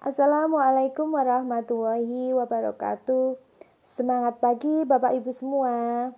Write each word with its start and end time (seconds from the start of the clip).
Assalamualaikum 0.00 1.12
warahmatullahi 1.12 2.32
wabarakatuh. 2.32 3.36
Semangat 3.84 4.40
pagi 4.40 4.88
Bapak 4.88 5.12
Ibu 5.12 5.28
semua. 5.28 6.08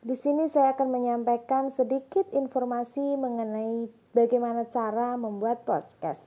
Di 0.00 0.16
sini 0.16 0.48
saya 0.48 0.72
akan 0.72 0.88
menyampaikan 0.88 1.68
sedikit 1.68 2.24
informasi 2.32 3.20
mengenai 3.20 3.92
bagaimana 4.16 4.64
cara 4.64 5.20
membuat 5.20 5.60
podcast. 5.68 6.24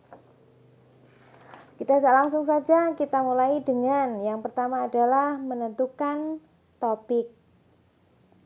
Kita 1.82 1.98
langsung 2.06 2.46
saja 2.46 2.94
kita 2.94 3.18
mulai 3.26 3.66
dengan 3.66 4.22
yang 4.22 4.46
pertama 4.46 4.86
adalah 4.86 5.42
menentukan 5.42 6.38
topik. 6.78 7.34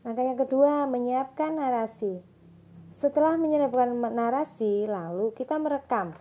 Langkah 0.08 0.24
yang 0.24 0.40
kedua 0.40 0.88
menyiapkan 0.88 1.60
narasi. 1.60 2.24
Setelah 2.96 3.36
menyiapkan 3.36 4.00
narasi, 4.00 4.88
lalu 4.88 5.36
kita 5.36 5.60
merekam 5.60 6.16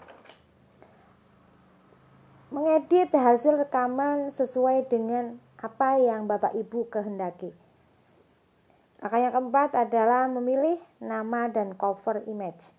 mengedit 2.48 3.12
hasil 3.12 3.60
rekaman 3.60 4.32
sesuai 4.32 4.88
dengan 4.88 5.36
apa 5.60 6.00
yang 6.00 6.24
Bapak 6.24 6.56
Ibu 6.56 6.88
kehendaki. 6.88 7.52
Langkah 9.04 9.20
yang 9.20 9.32
keempat 9.36 9.76
adalah 9.76 10.26
memilih 10.32 10.80
nama 10.98 11.52
dan 11.52 11.76
cover 11.76 12.24
image. 12.24 12.72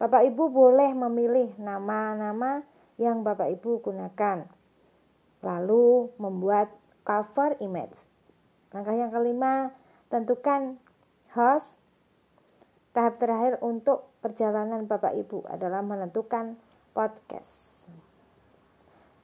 Bapak 0.00 0.24
Ibu 0.24 0.50
boleh 0.50 0.90
memilih 0.96 1.54
nama-nama 1.60 2.64
yang 2.96 3.22
Bapak 3.22 3.52
Ibu 3.60 3.84
gunakan. 3.84 4.48
Lalu 5.44 6.10
membuat 6.16 6.72
cover 7.04 7.60
image. 7.60 8.02
Langkah 8.72 8.96
yang 8.96 9.12
kelima, 9.12 9.70
tentukan 10.08 10.80
host. 11.36 11.76
Tahap 12.92 13.20
terakhir 13.20 13.60
untuk 13.60 14.08
perjalanan 14.24 14.88
Bapak 14.88 15.12
Ibu 15.16 15.48
adalah 15.48 15.80
menentukan 15.84 16.60
podcast. 16.92 17.71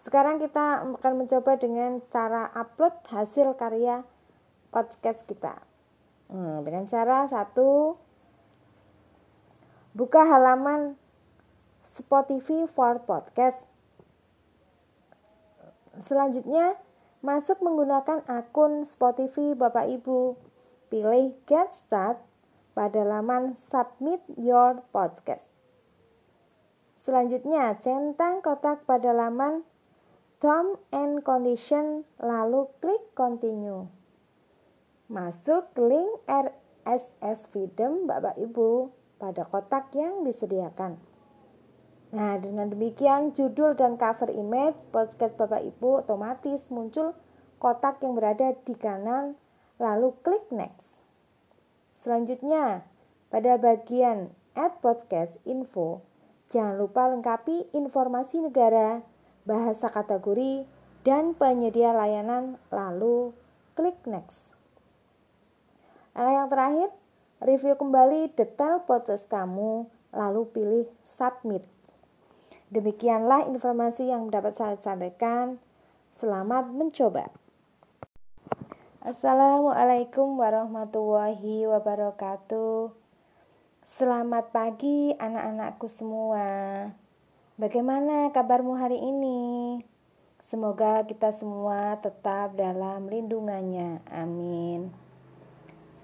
Sekarang 0.09 0.41
kita 0.41 0.89
akan 0.97 1.21
mencoba 1.21 1.61
dengan 1.61 2.01
cara 2.09 2.49
upload 2.57 2.97
hasil 3.13 3.53
karya 3.61 4.09
podcast 4.73 5.21
kita. 5.29 5.61
Hmm, 6.33 6.65
dengan 6.65 6.89
cara 6.89 7.29
satu, 7.29 7.93
buka 9.93 10.25
halaman 10.25 10.97
Spotify 11.85 12.65
for 12.73 13.05
Podcast. 13.05 13.61
Selanjutnya, 16.01 16.81
masuk 17.21 17.61
menggunakan 17.61 18.25
akun 18.33 18.89
Spotify 18.89 19.53
Bapak 19.53 19.93
Ibu. 19.93 20.41
Pilih 20.89 21.37
Get 21.45 21.77
Start 21.77 22.17
pada 22.73 23.05
laman 23.05 23.61
Submit 23.61 24.25
Your 24.41 24.81
Podcast. 24.89 25.53
Selanjutnya, 26.97 27.77
centang 27.77 28.41
kotak 28.41 28.89
pada 28.89 29.13
laman 29.13 29.69
term 30.39 30.79
and 30.95 31.27
condition 31.27 32.07
lalu 32.23 32.71
klik 32.79 33.03
continue. 33.19 33.91
Masuk 35.11 35.75
link 35.75 36.23
RSS 36.31 37.51
feedem 37.51 38.07
Bapak 38.07 38.39
Ibu 38.39 38.95
pada 39.19 39.43
kotak 39.51 39.91
yang 39.99 40.23
disediakan. 40.23 40.95
Nah, 42.15 42.39
dengan 42.39 42.71
demikian 42.71 43.35
judul 43.35 43.75
dan 43.75 43.99
cover 43.99 44.31
image 44.31 44.79
podcast 44.95 45.35
Bapak 45.35 45.61
Ibu 45.61 46.07
otomatis 46.07 46.71
muncul 46.71 47.19
kotak 47.59 47.99
yang 48.07 48.15
berada 48.15 48.55
di 48.63 48.79
kanan 48.79 49.35
lalu 49.83 50.15
klik 50.23 50.47
next. 50.55 51.03
Selanjutnya, 51.99 52.87
pada 53.27 53.59
bagian 53.59 54.31
add 54.55 54.79
podcast 54.79 55.35
info, 55.43 55.99
jangan 56.49 56.79
lupa 56.79 57.11
lengkapi 57.11 57.75
informasi 57.75 58.39
negara 58.39 59.03
bahasa 59.49 59.89
kategori, 59.89 60.69
dan 61.09 61.33
penyedia 61.33 61.97
layanan, 61.97 62.61
lalu 62.69 63.33
klik 63.73 63.97
next. 64.05 64.45
Langkah 66.13 66.35
yang 66.37 66.49
terakhir, 66.53 66.89
review 67.41 67.75
kembali 67.81 68.37
detail 68.37 68.85
proses 68.85 69.25
kamu, 69.25 69.89
lalu 70.13 70.45
pilih 70.53 70.87
submit. 71.09 71.65
Demikianlah 72.69 73.49
informasi 73.49 74.13
yang 74.13 74.29
dapat 74.29 74.61
saya 74.61 74.77
sampaikan. 74.77 75.57
Selamat 76.21 76.69
mencoba. 76.69 77.33
Assalamualaikum 79.01 80.37
warahmatullahi 80.37 81.65
wabarakatuh. 81.65 82.93
Selamat 83.89 84.53
pagi 84.53 85.17
anak-anakku 85.17 85.89
semua. 85.89 86.45
Bagaimana 87.59 88.31
kabarmu 88.31 88.79
hari 88.79 89.03
ini? 89.03 89.83
Semoga 90.39 91.03
kita 91.03 91.35
semua 91.35 91.99
tetap 91.99 92.55
dalam 92.55 93.11
lindungannya. 93.11 93.99
Amin. 94.15 94.95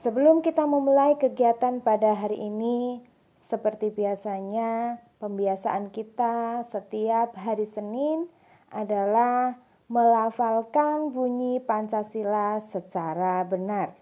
Sebelum 0.03 0.43
kita 0.43 0.67
memulai 0.67 1.15
kegiatan 1.15 1.79
pada 1.79 2.11
hari 2.19 2.43
ini, 2.43 3.07
seperti 3.47 3.95
biasanya, 3.95 4.99
pembiasaan 5.23 5.95
kita 5.95 6.67
setiap 6.75 7.39
hari 7.39 7.71
Senin 7.71 8.27
adalah 8.75 9.55
melafalkan 9.87 11.15
bunyi 11.15 11.63
Pancasila 11.63 12.59
secara 12.67 13.47
benar. 13.47 13.95